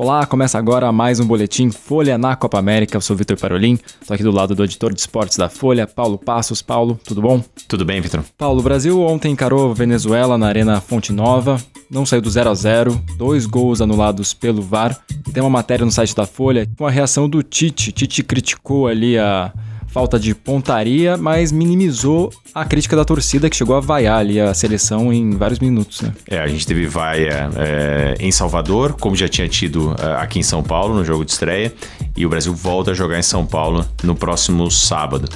[0.00, 2.96] Olá, começa agora mais um boletim Folha na Copa América.
[2.96, 3.76] Eu sou Vitor Parolin,
[4.06, 6.62] tô aqui do lado do editor de esportes da Folha, Paulo Passos.
[6.62, 7.42] Paulo, tudo bom?
[7.66, 8.22] Tudo bem, Vitor.
[8.38, 12.54] Paulo, o Brasil ontem encarou Venezuela na Arena Fonte Nova, não saiu do 0 a
[12.54, 14.96] 0, dois gols anulados pelo VAR.
[15.32, 17.90] Tem uma matéria no site da Folha com a reação do Tite.
[17.90, 19.52] Tite criticou ali a
[19.88, 24.52] falta de pontaria, mas minimizou a crítica da torcida que chegou a vaiar ali a
[24.54, 26.12] seleção em vários minutos, né?
[26.28, 30.42] É, a gente teve vaia é, em Salvador, como já tinha tido é, aqui em
[30.42, 31.72] São Paulo no jogo de estreia,
[32.16, 35.28] e o Brasil volta a jogar em São Paulo no próximo sábado.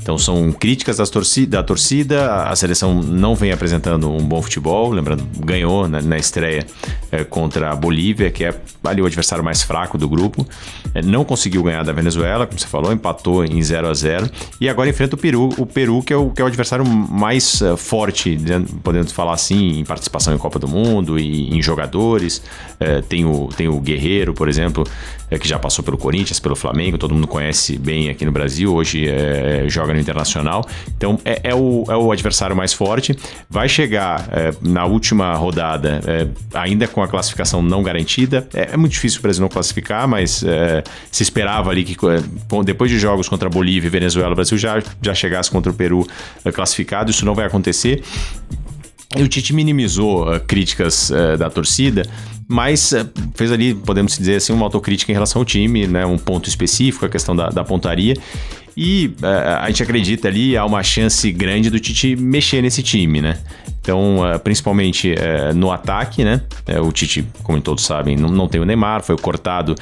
[0.00, 5.88] Então são críticas da torcida, a seleção não vem apresentando um bom futebol, lembrando, ganhou
[5.88, 6.66] na, na estreia
[7.10, 10.46] é, contra a Bolívia, que é ali o adversário mais fraco do grupo,
[10.94, 14.30] é, não conseguiu ganhar da Venezuela, como você falou, empatou em 0 a 0
[14.60, 17.60] e agora enfrenta o Peru, o Peru que é o, que é o adversário mais
[17.60, 18.38] uh, forte,
[18.82, 22.42] podemos falar assim, em participação em Copa do Mundo e em jogadores,
[22.78, 24.84] é, tem, o, tem o Guerreiro, por exemplo,
[25.40, 29.06] que já passou pelo Corinthians, pelo Flamengo, todo mundo conhece bem aqui no Brasil, hoje
[29.66, 30.66] joga no internacional.
[30.96, 33.16] Então é, é, o, é o adversário mais forte.
[33.48, 38.48] Vai chegar é, na última rodada, é, ainda com a classificação não garantida.
[38.54, 41.96] É, é, muito difícil o Brasil não classificar, mas é, se esperava ali que
[42.64, 46.06] depois de jogos contra Bolívia e Venezuela, o Brasil já, já chegasse contra o Peru
[46.52, 47.10] classificado.
[47.10, 48.02] Isso não vai acontecer.
[49.16, 52.02] E o Tite minimizou uh, críticas uh, da torcida,
[52.46, 56.18] mas uh, fez ali, podemos dizer assim, uma autocrítica em relação ao time, né, um
[56.18, 58.14] ponto específico, a questão da, da pontaria.
[58.80, 59.26] E uh,
[59.62, 63.36] a gente acredita ali, há uma chance grande do Tite mexer nesse time, né?
[63.80, 65.16] Então, uh, principalmente
[65.56, 66.42] no ataque, né?
[66.80, 69.74] o Tite, como todos sabem, não, tem o Neymar, foi cortado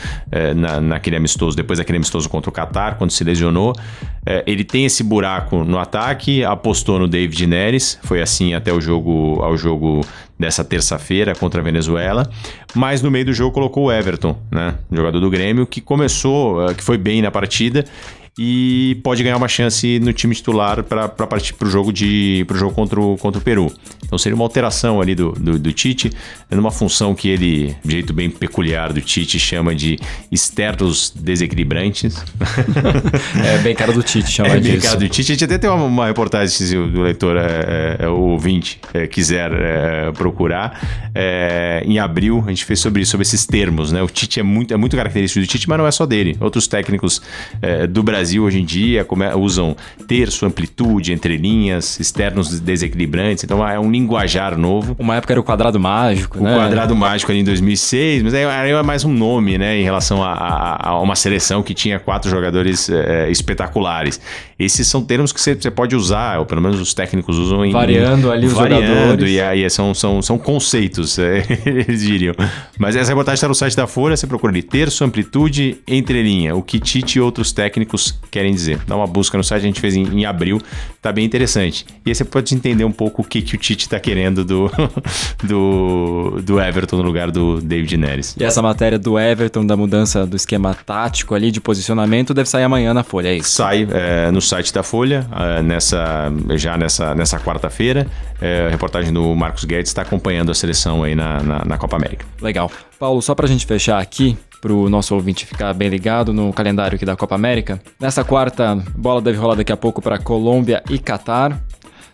[0.54, 3.74] na, naquele amistoso, depois daquele amistoso contra o Qatar, quando se lesionou.
[4.46, 9.42] ele tem esse buraco no ataque, apostou no David Neres, foi assim até o jogo,
[9.42, 10.02] ao jogo
[10.38, 12.30] dessa terça-feira contra a Venezuela,
[12.74, 14.76] mas no meio do jogo colocou o Everton, né?
[14.92, 17.84] Jogador do Grêmio, que começou, que foi bem na partida
[18.38, 22.58] e pode ganhar uma chance no time titular para partir para o jogo de pro
[22.58, 23.72] jogo contra o, contra o Peru.
[24.04, 26.12] Então seria uma alteração ali do, do, do, Tite,
[26.50, 29.98] numa função que ele, de jeito bem peculiar do Tite, chama de
[30.30, 32.22] externos desequilibrantes.
[33.44, 34.72] é bem cara do Tite chamar é disso.
[34.72, 35.32] bem cara do Tite.
[35.32, 38.78] A gente até tem uma, uma reportagem, se o leitor, é, é, é, o ouvinte,
[38.92, 41.10] é, quiser é, procurar.
[41.14, 43.90] É, em abril a gente fez sobre isso, sobre esses termos.
[43.90, 44.02] Né?
[44.02, 46.36] O Tite é muito, é muito característico do Tite, mas não é só dele.
[46.38, 47.22] Outros técnicos
[47.90, 49.06] do Brasil hoje em dia
[49.36, 49.76] usam
[50.06, 53.44] terço, amplitude, entrelinhas, externos desequilibrantes.
[53.44, 54.96] Então é um linguajar novo.
[54.98, 56.54] Uma época era o quadrado mágico, o né?
[56.54, 60.22] O quadrado mágico ali em 2006, mas aí é mais um nome, né, em relação
[60.22, 64.20] a, a, a uma seleção que tinha quatro jogadores é, espetaculares.
[64.58, 67.72] Esses são termos que você pode usar, ou pelo menos os técnicos usam em.
[67.72, 69.30] Variando ali os variando, jogadores.
[69.30, 72.34] E aí são, são, são conceitos, é, eles diriam.
[72.78, 76.62] Mas essa reportagem está no site da Folha, você procura ali terço, amplitude, entrelinha, o
[76.62, 78.80] que Tite e outros técnicos querem dizer.
[78.86, 80.60] Dá uma busca no site, a gente fez em, em abril,
[81.00, 81.86] tá bem interessante.
[82.04, 84.70] E aí você pode entender um pouco o que, que o Tite está querendo do,
[85.42, 88.36] do, do Everton no lugar do David Neres.
[88.38, 92.64] E essa matéria do Everton, da mudança do esquema tático ali, de posicionamento, deve sair
[92.64, 93.50] amanhã na Folha, é isso?
[93.50, 98.06] Sai é, no site da Folha, uh, nessa, já nessa, nessa quarta-feira.
[98.40, 101.96] Uh, a reportagem do Marcos Guedes está acompanhando a seleção aí na, na, na Copa
[101.96, 102.26] América.
[102.40, 102.70] Legal.
[102.98, 106.52] Paulo, só para a gente fechar aqui, para o nosso ouvinte ficar bem ligado no
[106.52, 107.80] calendário aqui da Copa América.
[108.00, 111.62] Nessa quarta, bola deve rolar daqui a pouco para Colômbia e Catar.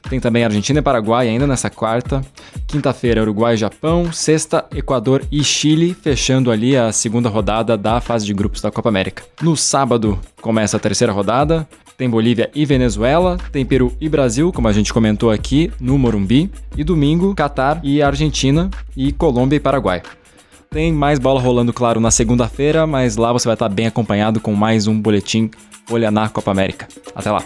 [0.08, 2.22] Tem também Argentina e Paraguai ainda nessa quarta.
[2.66, 4.12] Quinta-feira, Uruguai e Japão.
[4.12, 8.88] Sexta, Equador e Chile, fechando ali a segunda rodada da fase de grupos da Copa
[8.88, 9.22] América.
[9.40, 11.66] No sábado, começa a terceira rodada.
[11.96, 16.50] Tem Bolívia e Venezuela, tem Peru e Brasil, como a gente comentou aqui, no Morumbi.
[16.76, 20.02] E domingo, Catar e Argentina, e Colômbia e Paraguai.
[20.72, 24.54] Tem mais bola rolando, claro, na segunda-feira, mas lá você vai estar bem acompanhado com
[24.54, 25.50] mais um boletim
[25.90, 26.88] Olha na Copa América.
[27.14, 27.42] Até lá!